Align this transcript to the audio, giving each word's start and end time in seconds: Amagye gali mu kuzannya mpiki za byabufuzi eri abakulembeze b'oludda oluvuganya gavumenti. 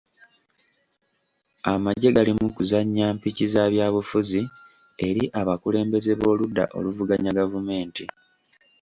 Amagye 1.71 2.09
gali 2.15 2.31
mu 2.39 2.47
kuzannya 2.55 3.05
mpiki 3.17 3.45
za 3.53 3.63
byabufuzi 3.73 4.41
eri 5.07 5.23
abakulembeze 5.41 6.11
b'oludda 6.19 6.63
oluvuganya 6.77 7.31
gavumenti. 7.39 8.03